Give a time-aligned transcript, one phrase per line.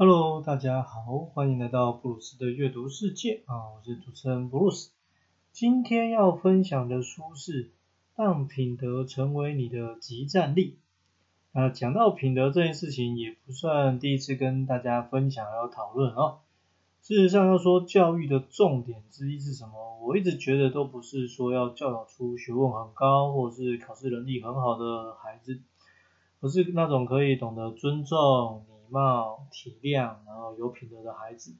[0.00, 4.92] Hello，大家好，欢迎来到布鲁斯的阅读世界啊，我是主持人布鲁斯。
[5.50, 7.64] 今天要分享的书是
[8.14, 10.70] 《让品德成为你的集战力》。
[11.50, 16.38] 那讲到品德这件事情，也不算第一次跟大家分享要讨论哦。
[17.02, 25.58] 事实上，要说教育的重点之一是什么，我一直觉得都不是说要教导出学问很高或者是考试能力很好的孩子，
[26.40, 28.62] 而是那种可以懂得尊重。
[28.62, 31.54] 礼貌、体谅，然后有品德的孩子。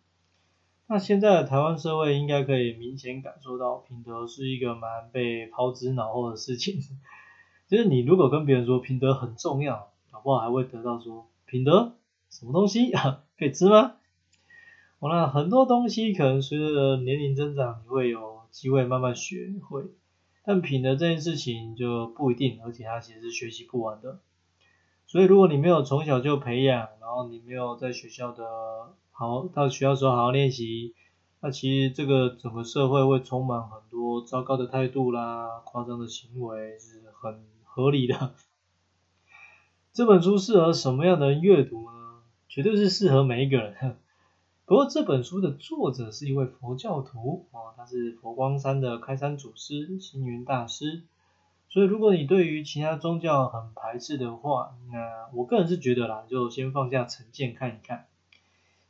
[0.86, 6.80] 那现在的台湾社会应该可以明显感受到，品德是一个蛮被抛之脑后的事情。
[7.68, 11.96] 就是你如果跟别人说品德很重要，搞不好还会得到说品德
[12.30, 13.24] 什么东西啊？
[13.38, 13.96] 可以吃吗？
[15.00, 19.82] 我那很多东西可能随着年龄增长，你会有机会慢慢学会，
[20.42, 24.18] 但品德这件事情就不一定，而且它其实是学习不完的。
[25.08, 28.44] 所以如果你没有从小就培养，然后你没有在学校的
[29.10, 30.94] 好到学校时候好好练习，
[31.40, 38.34] 那其实这个整个社会会充满很多糟糕的态度啦、夸张的行为，是很合理的。
[39.94, 42.20] 这本书适合什么样的人阅读呢？
[42.46, 43.96] 绝对是适合每一个人。
[44.66, 51.04] 不过这本书的作者是一位佛教徒哦，他是佛光山的开山祖师星云大师。
[51.68, 58.06] 所以，如果你对于其他宗教很排斥的话，那我个人是觉得啦，就先放下成见看一看。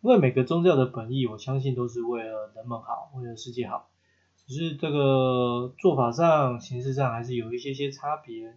[0.01, 3.91] 因为每个宗教的本意，我相信都是为了人们好，为了世界好，
[4.37, 8.57] 只是这个做法上、形式上还是有一些些差别。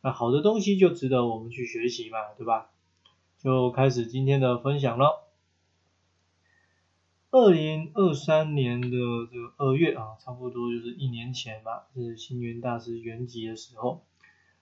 [0.00, 2.70] 那好的东西就值得我们去学习嘛，对吧？
[3.38, 5.29] 就开始今天的分享了。
[7.32, 14.02] 二零二三年的这个二月啊，差不多就是一年前吧，是星云大师圆寂的时候。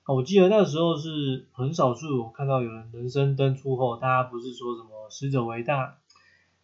[0.05, 5.97] 我记得那时候是很少数，我看到有人人生登出后，大家不是说什么死者为大，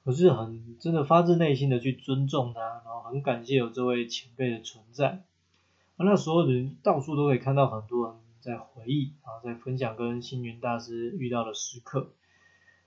[0.04, 5.24] 可是很真的发自内心的去尊重他，然后很感谢有这位前辈的存在。
[5.96, 12.12] 那时候人到处都可以看到很多人在回忆，然后在分享跟星云大师遇到的时刻。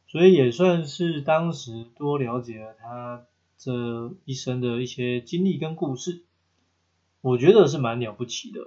[0.07, 3.25] 所以也算是当时多了解了他
[3.57, 6.23] 这一生的一些经历跟故事，
[7.21, 8.61] 我觉得是蛮了不起的，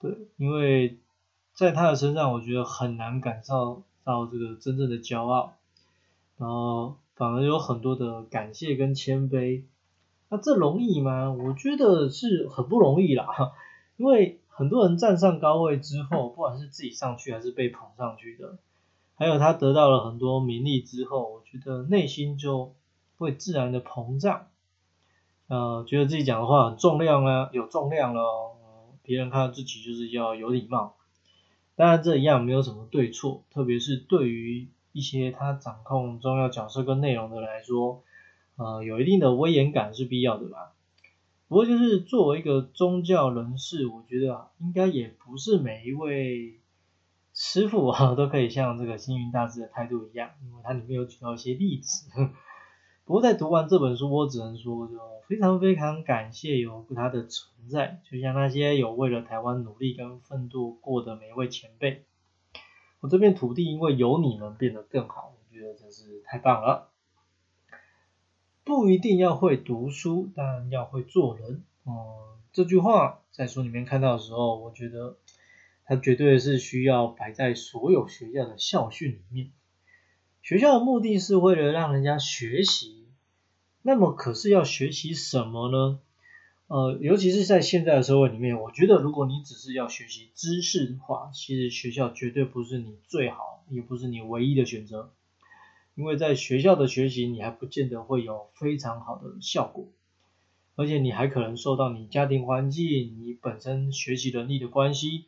[0.00, 0.98] 对，因为
[1.54, 5.54] 在他的身上，我觉得很难感受到这个真正的骄傲，
[6.38, 9.62] 然后反而有很多的感谢跟谦卑，
[10.28, 11.30] 那这容易吗？
[11.30, 13.26] 我觉得是很不容易啦，
[13.96, 18.58] 因为很多人站上高位之后，不管是自己上去还是被捧上去的。
[19.18, 22.76] 还有他得到了很多名利之后，我觉得内心就
[23.16, 24.46] 会自然的膨胀，
[25.48, 28.54] 呃，觉得自己讲的话很重量啊，有重量了，
[29.02, 30.94] 别人看到自己就是要有礼貌。
[31.74, 38.04] 当然这一样没有什么对错，特别是对于一些他掌控重要角色跟内容的来说，
[38.54, 40.74] 呃，有一定的威严感是必要的吧。
[41.48, 46.57] 不过就是作为一个宗教人士，我觉得应该也不是每一位。
[47.40, 52.10] 师傅啊， 都可以像这个星云大师的态度一样，因为它里面有举到一些例子。
[53.06, 62.04] 不过在读完这本书，我只能说，就非常非常感谢有他的存在，就像那些有为了台湾努力跟奋斗过的每一位前辈。
[62.98, 66.88] 我这片土地因为有你们变得更好，我觉得真是太棒了。
[68.64, 71.62] 不一定要会读书，但要会做人。
[71.84, 75.16] 哦，这句话在书里面看到的时候，我觉得。
[75.88, 79.50] 它绝对是需要摆在所有学校的校训里面。
[80.42, 83.06] 学校的目的是为了让人家学习，
[83.80, 85.98] 那么可是要学习什么呢？
[86.66, 95.10] 呃，尤其是在现在的社会里面，我觉得如果你只是要学习知识的话，其实学校绝对不是你最好，也不是你唯一的选择。
[95.94, 99.88] 因为在学校的学习，你还不见得会有非常好的效果，
[100.76, 105.24] 而且你还可能受到你家庭环境、你本身学习能力的关系。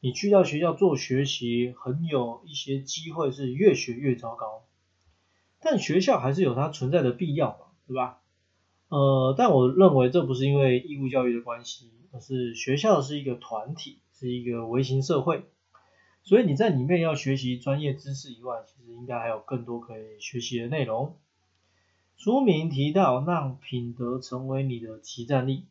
[0.00, 4.64] 你去到学校做学习，很有一些机会是越学越糟糕，
[5.60, 8.20] 但学校还是有它存在的必要嘛，对吧？
[8.88, 15.42] 呃，但我认为这不是因为义务教育的关系，而是学校是一个团体，是一个微型社会，
[16.22, 21.18] 所以你在里面要学习专业知识以外，其实应该还有更多可以学习的内容。
[22.16, 25.66] 书名提到让品德成为你的集战力。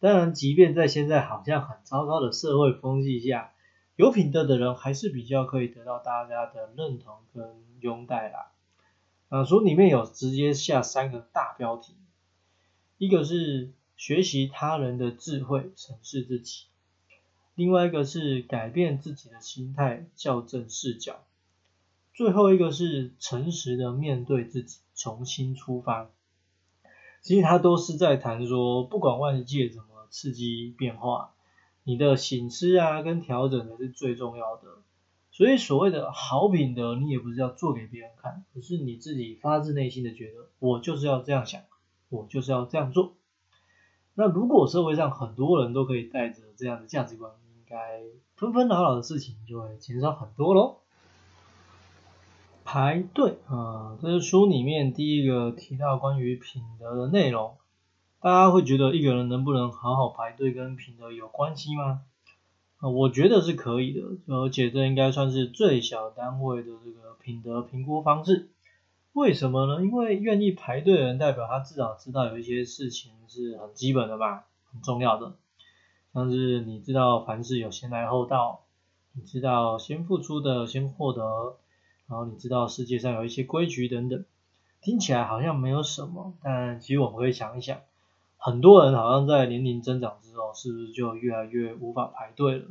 [0.00, 3.52] 当然，即便在现在好像很糟糕的社会风气下，
[3.96, 8.52] 有品德的人还是比较可以得到大家的认同跟拥戴啦。
[9.28, 11.94] 啊，书里面有直接下三个大标题，
[12.96, 16.68] 一个是学习他人的智慧，审视自己；
[17.54, 21.16] 另外一个是改变自己的心态，校正视角；
[22.14, 26.08] 最后一个是诚实的面对自己，重新出发。
[27.22, 31.30] 其实他都是在谈说，不管外界怎么刺激变化，
[31.84, 34.62] 你的醒思啊跟调整才是最重要的。
[35.30, 41.62] 所以所谓的好品德，你也不是要做给别人看，而是你自己发自内心的觉得，我就是要这样想，
[42.08, 43.14] 我就是要这样做。
[44.14, 48.02] 那如果社会上很多人都可以带着这样的价值观，应该
[48.34, 50.78] 纷纷扰扰的事情就会减少很多喽。
[52.64, 57.56] 排队啊，这是书里面第一个提到关于品德的内容。
[58.20, 62.02] 大家会觉得一个人能不能好好排队跟品德有关系吗？
[62.78, 68.50] 啊，我觉得是可以的，而且这应该算是最小单位的这个品德评估方式。
[69.12, 69.82] 为什么呢？
[69.82, 75.34] 因为愿意排队的人，代表他至少知道有一些事情是很基本的吧，很重要的，
[76.12, 78.64] 像是你知道凡事有先来后到，
[79.14, 81.56] 你知道先付出的先获得。
[82.06, 84.24] 然后你知道世界上有一些规矩等等，
[84.80, 87.78] 听起来好像没有什么，但其实我们可以想一想，
[88.40, 92.64] 很多人好像在年龄增长之后，是不是就越来越无法排队了？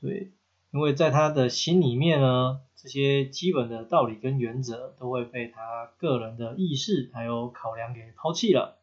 [0.00, 0.32] 对，
[0.72, 8.78] 因为在他的心里面呢，这些基本的道理跟原则都会被他个人的意识还有考量给抛弃了。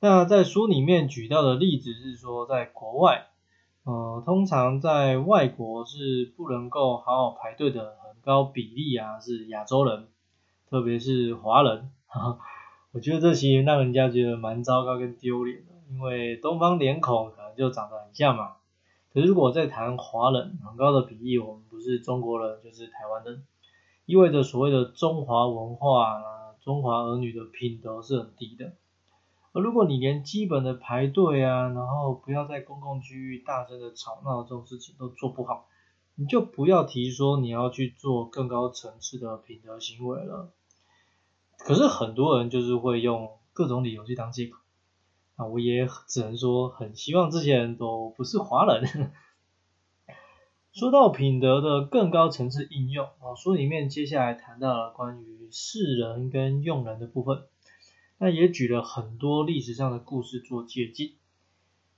[0.00, 3.28] 那在书里面举到的例子是说，在国外，
[3.84, 8.14] 呃，通常在外国是不能够好好排队的很。
[8.24, 10.08] 高比例啊是亚洲人，
[10.70, 11.90] 特别是华人，
[12.94, 18.52] 我觉得这些让人家觉得蛮糟糕跟丢脸的，因为东方脸孔可能就长得很像嘛。
[19.12, 23.42] 可是如果在谈华人很高的比例，我们不是中国人就是台湾人，
[24.06, 28.74] 意味着所谓的中华文化啊、中华儿女的品德是很低的。
[29.52, 35.66] 而如果你连基本的排队啊，然后不要在公共区域大声的吵闹这种事情都做不好，
[36.14, 40.52] 你就不要提说你要去做更高层次的品德行为了。
[41.64, 44.58] 可是很多人就是会用各种理由去当借口。
[45.36, 49.12] 啊，我也只能说很希望这些人都不是华人。
[50.72, 57.44] 说到品德的更高层次应用，啊，书里面接下来谈到了关于世人跟用人的部分，
[58.18, 61.12] 那也举了很多历史上的故事做借鉴。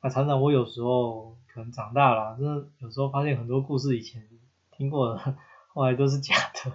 [0.00, 1.36] 那常常我有时候。
[1.56, 4.28] 可能长大了，真的有时候发现很多故事以前
[4.76, 5.38] 听过的，
[5.72, 6.70] 后来都是假的。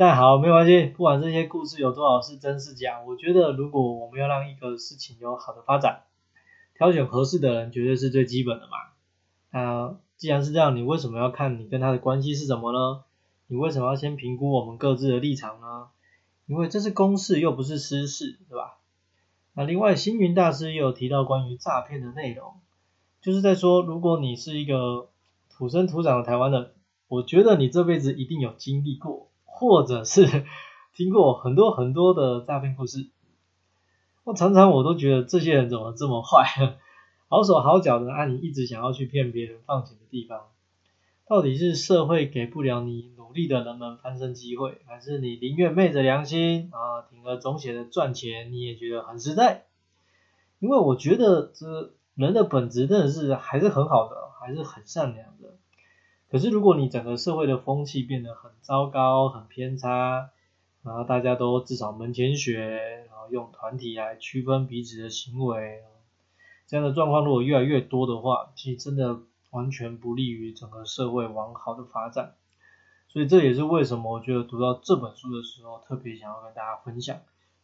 [0.00, 6.04] 但好，没关系，不管这些故事有多少是真是假，我觉得如果我们要让一个事情有好的发展，
[6.76, 8.76] 挑选合适的人绝对是最基本的嘛。
[9.50, 13.02] 那既然是这样，你为什么要看你跟他的关系是什么呢？
[13.48, 15.88] 你为什么要先评估我们各自的立场呢？
[16.46, 18.78] 因为这是公事又不是私事，对吧？
[19.54, 22.54] 那另外星云大师也有提到关于诈骗的内容。
[23.20, 25.08] 就是在说，如果你是一个
[25.50, 26.70] 土生土长的台湾人，
[27.08, 29.27] 我觉得你这辈子一定有经历过，
[29.58, 30.44] 或者是
[30.94, 33.10] 听过很多很多的诈骗故事。
[34.24, 36.78] 我常常我都觉得这些人怎么这么坏，
[37.28, 40.46] 好手好脚的按你一直想要去骗别人放钱的地方，
[41.26, 49.66] 到底是社会给不了你努力的人们翻身机会，还是你宁愿昧着良心啊，铤而走险的赚钱，你也觉得很实在？
[50.60, 51.92] 因为我觉得这。
[52.18, 55.56] 人的本质真的是还是很好的，还是很善良的。
[56.30, 60.30] 可是如果你整个社会的风气变得很糟糕、很偏差，
[60.82, 65.82] 然后大家都至少门前雪，然后用团体来区分彼此的行为，
[66.66, 69.20] 这样的状况如果越来越多的话，其实真的
[69.50, 72.34] 完全不利于整个社会往好的发展。
[73.08, 77.20] 所以这也是为什么我觉得读到这本书的时候，特别想要跟大家分享，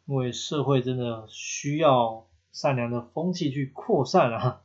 [0.06, 2.26] 因为社会真的需要。
[2.54, 4.62] 善良的风气去扩散啊，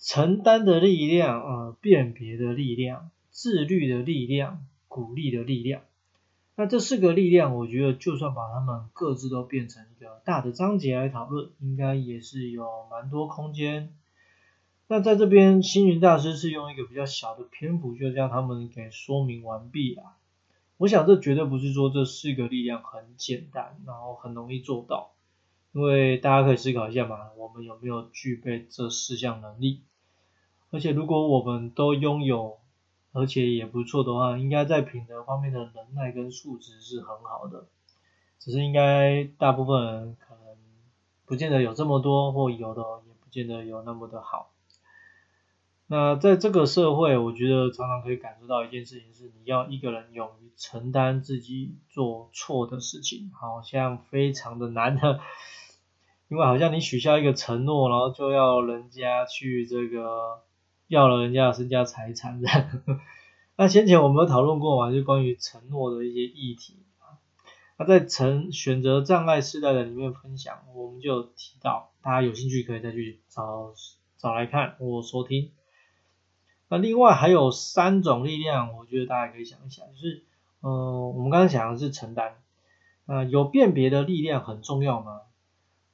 [0.00, 5.82] 承担的力量啊，辨别的力量，自律的力量，鼓励的力量。
[6.56, 13.94] 那这四个力量，我觉得就算把它们各自都变成一个大的章节来讨论，应该也是有蛮多空间。
[14.88, 20.02] 那在这边，星云大师是用一个比较小的篇幅，就将他们给说明完毕了。
[20.78, 25.12] 我想这绝对不是说这四个力量很简单，然后很容易做到。
[25.72, 29.82] 因为大家可以思考一下嘛，我们有没有具备这四项能力？
[30.70, 32.58] 而且如果我们都拥有，
[33.12, 37.66] 而且也不错的话，应该在品德方面的能耐跟素质是很好的。
[38.38, 40.56] 只是应该大部分人可能
[41.26, 44.50] 不见得有这么多，或有的也不见得有那么的好。
[45.88, 55.20] 那在这个社会，我觉得常常可以感受到一件事情是，你要一个人勇于承担自己做错的事情，好像非常的难的。
[56.28, 60.42] 因为好像你许下一个承诺，然后就要人家去这个
[60.90, 62.48] 要了人家的身家财产的，
[63.54, 66.76] 那先前我们有讨论过嘛，就关于承诺的一些议题。
[67.78, 73.72] 那在承选择障碍世代的里面分享，我们就提到，大家有兴趣可以再去找
[74.18, 75.52] 找来看或收听。
[76.68, 80.24] 那另外还有三种力量，我觉得大家可以想一想，就是，
[80.60, 82.34] 呃，我们刚刚讲的是承担，
[83.06, 85.20] 呃，有辨别的力量很重要吗？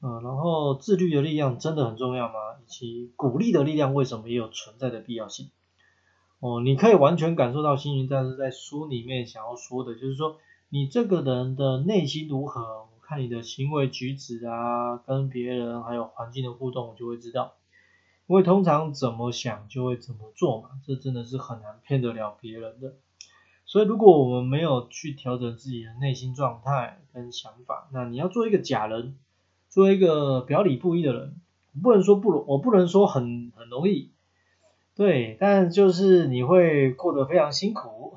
[0.00, 2.34] 嗯，然后自律的力量真的很重要吗？
[2.64, 5.50] 以及鼓励的力量为什么也有存在的必要性？
[6.40, 10.36] 哦，你可以完全感受到星云战士在书里面想要说的，就是说。
[10.68, 12.60] 你这个人的内心如何？
[12.60, 17.54] 我看你的行为举止啊，跟别人还有环境的互动，我就会知道。
[18.26, 22.96] 因为通常怎么想就会怎么做嘛，这真的是很难骗得了别人的。
[23.64, 29.16] 所以如果我们没有去调整自己的内心状态跟想法，那你要做一个假人，
[29.76, 31.34] 做一个表里不一的人，
[31.82, 34.10] 不能说不容，我不能说很很容易，
[34.94, 38.14] 对，但就是你会过得非常辛苦。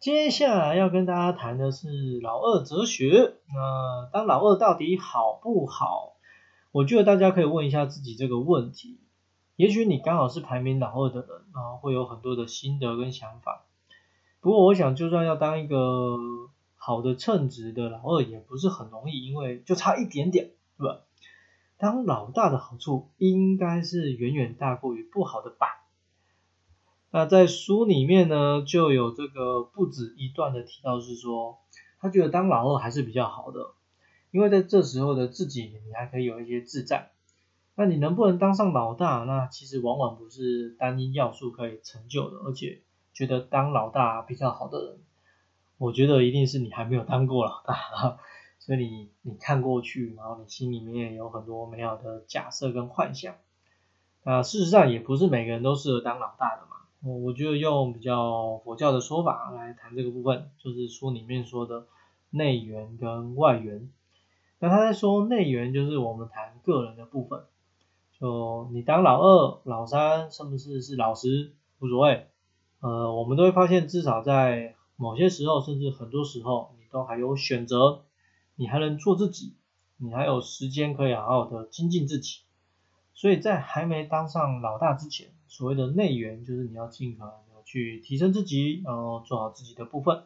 [0.00, 3.34] 接下来要跟大家谈的是老二哲学。
[3.54, 6.16] 那当老二到底好不好？
[6.72, 8.98] 我觉得大家可以问一下自己这个问题。
[9.54, 13.66] 也许你刚好是排名老二的人，啊，会有很多的心得跟想法。
[14.40, 16.16] 不过我想，就算要当一个
[16.88, 21.00] 好的称职的老二，也不是很容易，因为就差一点点，对吧？
[21.76, 25.84] 当老大的好处，应该是远远大过于不好的吧？
[27.10, 31.58] 那在书里面呢，就有这个不止一段的提到，是说
[32.00, 33.74] 他觉得当老二还是比较好的，
[34.30, 37.10] 因为在这时候的自己，你还可以有一些自在。
[37.74, 39.24] 那你能不能当上老大？
[39.24, 42.80] 那其实往往不是单一要素可以成就的，而且
[43.12, 45.00] 觉得当老大比较好的人，
[45.78, 48.18] 我觉得一定是你还没有当过老大，
[48.58, 53.36] 所以你你看过去，然后你心里面有很多美好的假设跟幻想。
[54.24, 56.76] 那事实上也不是每个人都适合当老大的嘛。
[57.02, 61.86] 我我觉得用比较佛教的说法来谈这个部分，就是书里面说的
[62.30, 63.88] 内缘跟外缘。
[64.58, 67.44] 那他在说内缘，就是我们谈个人的部分，
[68.18, 72.26] 就你当老二、老三，甚至是老十，无所谓。
[72.80, 78.04] 呃，我们都会发现，至少在某些时候，甚至很多时候，你都还有选择，
[78.56, 79.54] 你还能做自己，
[79.96, 82.40] 你还有时间可以好好的精进自己。
[83.14, 90.24] 所以在还没当上老大之前，所谓的内援就是你要尽可能的去提升自己，然后做好自己的部分。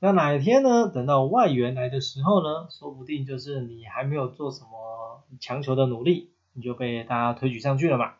[0.00, 0.88] 那哪一天呢？
[0.88, 2.68] 等到外援来的时候呢？
[2.70, 8.14] 说不定就是你还没有做什么强求的努力，你就被大家推举上去了嘛。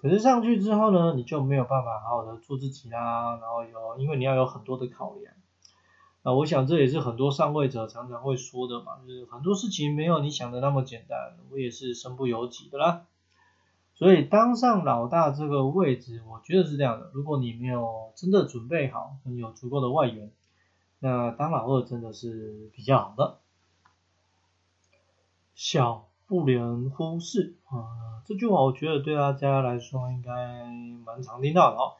[0.00, 5.34] 可是上去之后呢，你就没有办法好好的做自己啦，然后有因为你要有很多的考量。
[6.22, 13.06] 那我想这也是很多上位者常常会说的嘛，就是很多事情没有你想的那么简单，我也是身不由己的啦。
[13.94, 17.10] 所以当上老大这个位置，我觉得是这样的。
[17.12, 20.30] 如果你没有真的准备好，你有足够的外援，
[20.98, 23.38] 那当老二真的是比较好的。
[25.54, 30.30] 小不能忽视啊，这句话我觉得对大家来说应该
[31.04, 31.94] 蛮常听到的哦。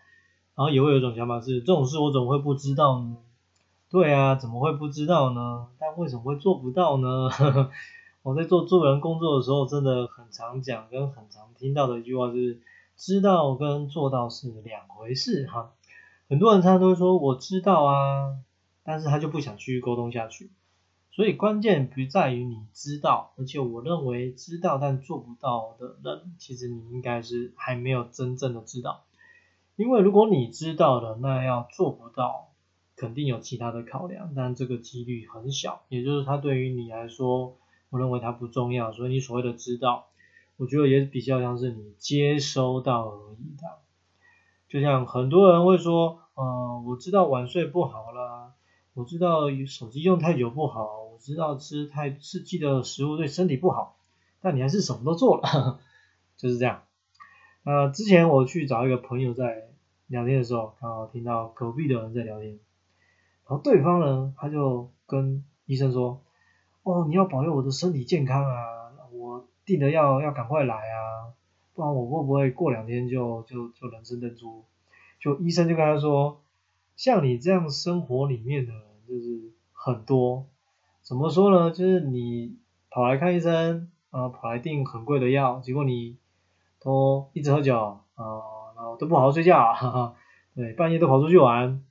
[0.55, 3.17] 然后也会有一种想法是，这种事我怎么会不知道呢？
[3.91, 5.67] 对啊，怎么会不知道呢？
[5.81, 7.29] 但为什么会做不到呢？
[8.23, 12.61] 我在做助人工作的时候，真的很常讲跟很常听到的一句话是：
[12.97, 15.73] 知道跟做到是两回事哈。
[16.29, 18.37] 很多人他都会说我知道啊，
[18.85, 20.53] 但是他就不想继续沟通下去。
[21.13, 29.05] 所以关键不在于你知道，而且我认为知道但做不到的人，其实你应该是还没有真正的知道。
[29.77, 32.51] 因为如果你知道了，那要做不到，
[32.97, 37.57] 肯定有其他的考量，但这个几率很小，也就是它对于你来说。
[37.93, 40.07] 我认为它不重要，所以你所谓的知道，
[40.59, 43.79] 我觉得也比较像是你接收到而已的。
[44.69, 48.53] 就像很多人会说，嗯，我知道晚睡不好啦，
[49.01, 53.97] 我知道手机用太久不好，我知道吃太刺激的食物对身体不好，
[54.43, 55.81] 但你还是什么都做了，
[56.37, 56.83] 就是这样。
[57.65, 59.69] 呃，之前我去找一个朋友在
[60.07, 62.59] 聊天的时候，刚好听到隔壁的人在聊天，
[63.49, 66.21] 然后对方呢，他就跟医生说。
[66.83, 68.57] 哦，你要保佑我的身体健康啊！
[69.13, 71.33] 我定的药要赶快来啊，
[71.75, 74.65] 不然我会不会过两天就就就人生登出？
[75.21, 76.41] 就医生就跟他说，
[76.97, 78.73] 像你这样生活里面的
[79.11, 80.47] 就是很多，
[81.03, 81.71] 怎么说呢？
[81.73, 82.57] 就是你
[82.89, 86.17] 跑来看医生啊，跑来订很贵的药，结果你
[86.81, 87.77] 都一直喝酒
[88.15, 88.25] 啊，
[88.77, 90.15] 然后都不好好睡觉，哈哈，
[90.55, 91.83] 对，半夜都跑出去玩，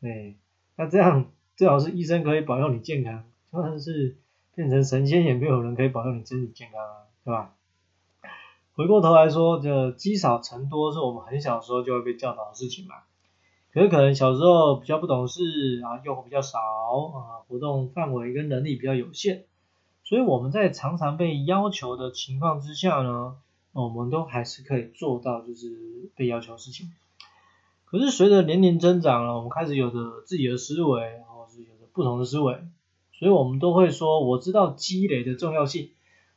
[0.00, 0.36] 对，
[0.76, 1.26] 那这样
[1.56, 4.16] 最好是医生可以保佑你健康，就算是。
[4.54, 7.54] 变成神仙也没有人可以保佑你身体健康啊，对吧？
[8.74, 12.96] 回过头来说，这积少成多是我们很小的时候就会被教导的事情嘛。
[13.72, 19.44] 可是可能小时候比较不懂事啊，诱惑比较少啊，活动范围跟能力比较有限，
[20.04, 23.36] 所以我们在常常被要求的情况之下呢，
[23.72, 26.92] 我们都还是可以做到就是被要求的事情。
[27.86, 32.58] 可是随着年龄增长了，我们开始有着自己的思维，或是有着不同的思维，
[33.18, 35.90] 所以我们都会说我知道积累的重要性。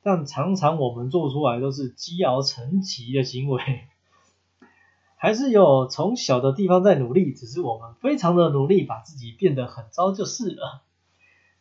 [0.03, 3.61] 但常常我们做出来都是积劳成疾的行为，
[5.15, 10.83] 还是有从小的地方在努力，只是我们非常的努力，把自己变得很糟就是了。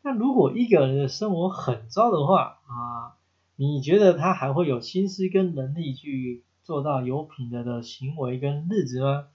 [0.03, 3.17] 那如果一个人的生活很糟的话啊，
[3.57, 9.29] 你觉得他还会有心思跟能力去做到有品德的行为跟日子吗？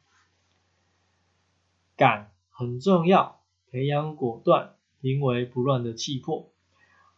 [1.95, 3.39] 敢很重要，
[3.71, 6.51] 培养果断、临危不乱的气魄。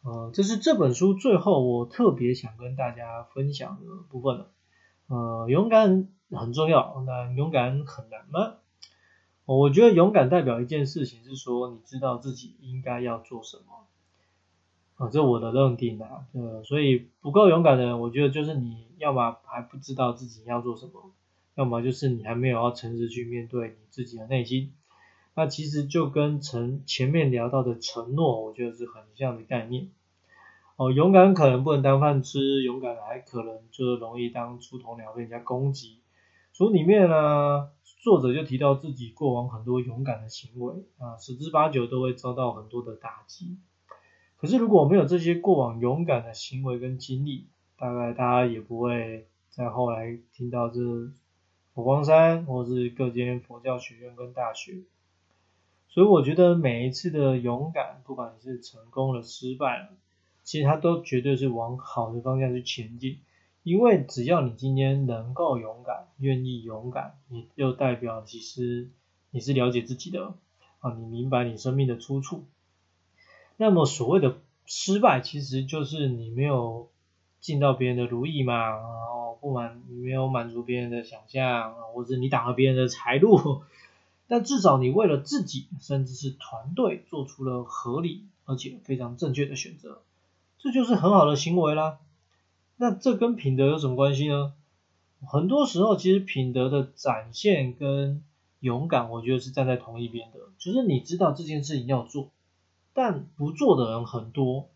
[0.04, 4.52] 呃，这是这本书最后我特别想跟大家分享的部分了。
[5.08, 8.56] 呃，勇敢很重要，那勇敢很难吗？
[9.46, 13.86] 我觉得勇敢代表一件事情是说，你知道自己应该要做什么。
[14.96, 16.28] 啊，这我的认定啊。
[16.34, 21.12] 呃，所以不够勇敢的人，我觉得就是你要么还不知道自己要做什么，
[21.56, 24.74] 要么就是你还没有要诚实去面对你自己的内心。
[25.34, 29.90] 那其实就跟承前面聊到的承诺，我觉得是很像的概念。
[30.76, 36.01] 哦，勇敢可能不能当饭吃，勇敢还可能就容易当出头鸟被人家攻击。
[36.54, 37.70] 书里面呢，
[38.04, 43.58] 作者就提到自己过往很多勇敢的行为啊，十之八九都会遭到很多的打击。
[44.38, 50.80] 可是如果没有这些过往勇敢的行为跟经历，大概大家也不会在后来听到这
[51.74, 54.82] 佛光山或是各间佛教学院跟大学。
[55.88, 59.90] 所以我觉得每一次的勇敢，不管你是成功了、失败了，
[60.44, 63.20] 其实它都绝对是往好的方向去前进。
[63.64, 68.90] 因为只要你今天能够勇敢、愿意勇敢，你就代表其实
[69.30, 70.34] 你是了解自己的
[70.80, 72.46] 啊，你明白你生命的出处。
[73.58, 76.90] 那么所谓的失败，其实就是你没有
[77.40, 83.62] 尽到别人的如意嘛，然后不满你没有满足别人的想象，或者你挡了别人的财路。
[84.28, 90.02] 但至少你为了自己，甚至是团队，做出了合理而且非常正确的选择，
[90.58, 92.00] 这就是很好的行为啦。
[92.82, 94.56] 那这跟品德有什么关系呢？
[95.28, 98.24] 很多时候，其实品德的展现跟
[98.60, 100.40] 勇敢，我觉得是站在同一边的。
[100.58, 102.32] 就是你知道这件事情要做，
[102.96, 104.70] 但不做的人很多，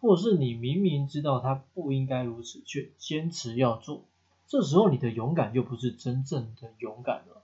[0.00, 4.04] 或者是你明明知道他不应该如此，却坚持要做，
[4.46, 7.42] 这时候你的勇敢就不是真正的勇敢了。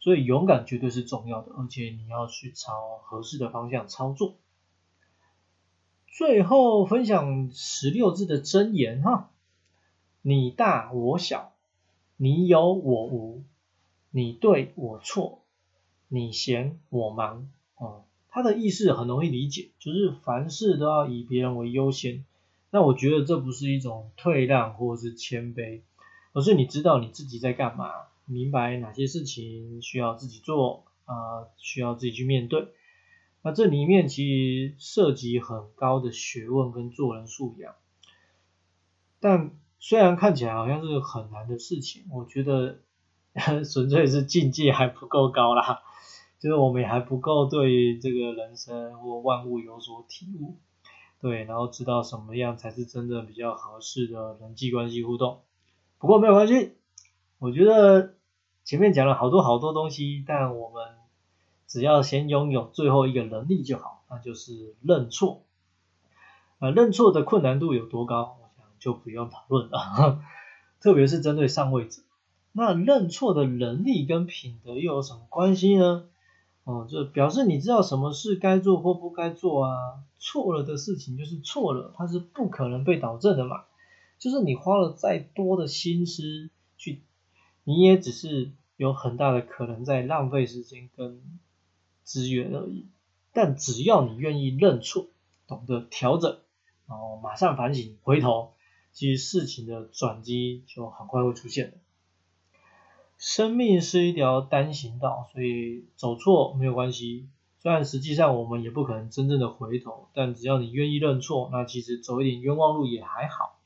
[0.00, 4.34] 所以勇敢绝对是重要的，而且你要去朝合适的方向操作。
[6.08, 9.30] 最后分享十六字的真言哈：
[10.28, 11.52] 你大我小，
[12.16, 13.44] 你有我无，
[14.10, 15.44] 你对我错，
[16.08, 17.48] 你闲我忙。
[17.76, 22.24] 哦，它的意思很容易理解，就是凡事都要以别人为优先。
[22.70, 25.82] 那我觉得这不是一种退让或者是谦卑，
[26.32, 27.92] 而是你知道你自己在干嘛。
[28.24, 32.66] 明白哪些事情需要自己做啊，需要自己去面对。
[33.42, 37.76] 那这里面其实涉及很高的学问跟做人素养。
[39.20, 42.78] 但虽然看起来好像是很难的事情，我觉得
[43.64, 45.82] 纯粹是境界还不够高啦，
[46.38, 50.56] 就是我们也还不够对这个人生或万物有所体悟，
[51.20, 55.40] 对，然后知道什么样才是真的比较合适的人际关系互动。
[55.98, 56.72] 不过没有关系，
[57.38, 58.14] 我觉得。
[58.68, 60.82] 前面讲了好多好多东西，但我们
[61.68, 65.44] 只要先拥有最后一个能力就好，那就是认错。
[66.58, 68.36] 啊，认错的困难度有多高，
[68.78, 70.22] 就不用讨论了。
[70.80, 72.02] 特别是针对上位者，
[72.52, 76.08] 那认错的能力跟品德又有什么关系呢？
[76.64, 80.02] 哦，就表示你知道什么事该做或不该做啊。
[80.18, 83.64] 错了的事情就是错了，它是不可能被导正的嘛。
[84.18, 87.02] 就是你花了再多的心思去。
[87.62, 91.20] 你也只是有很大的可能在浪费时间跟
[92.02, 92.86] 资源而已，
[93.32, 95.06] 但只要你愿意认错，
[95.46, 96.38] 懂得调整，
[96.88, 98.54] 然后马上反省回头，
[98.96, 101.76] 其实事情的转机就很快会出现的。
[103.18, 107.28] 生命是一条单行道，所以走错没有关系。
[107.58, 113.58] 虽然实际上我们也不可能真正的回头，但只要你愿意认错，那其实走一点冤枉路也还好。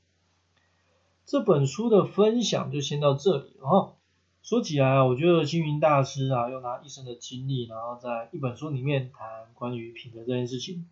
[1.27, 3.95] 这本书的分享就先到这里了。
[4.43, 10.88] 说起来，我觉得星云大师啊，用他一生的经历，然后在一本书里面谈关于品德这件事情，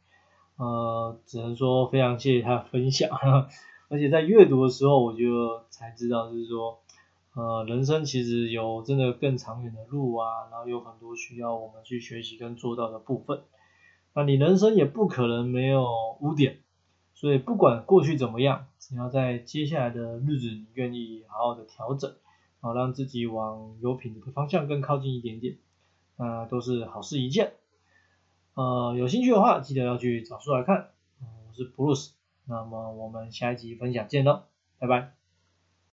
[0.58, 3.10] 呃，只能说非常谢谢他的分享。
[3.88, 6.80] 而且在阅读的时候，我就才知道，就是说，
[7.34, 13.42] 呃，人生其实有真的更长远的路啊，然后有很多需要我们去学习跟做到的部分。
[14.14, 16.58] 那你人生也不可能没有污点，
[17.14, 22.14] 所以不管过去怎么样，只要在接下来的日子，你愿意好好的调整，
[22.60, 25.56] 好让自己往有品质的方向更靠近一点点，
[26.16, 27.52] 那都是好事一件。
[28.54, 30.90] 呃，有兴趣的话，记得要去找书来看。
[31.20, 32.10] 我是 Bruce，
[32.48, 34.44] 那么我们下一集分享见喽，
[34.78, 35.17] 拜拜。